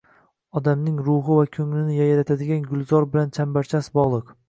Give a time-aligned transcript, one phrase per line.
[0.59, 4.39] –odamning ruhi va ko’nglini yayratadigan gulzor bilan chambarchas bog’liq.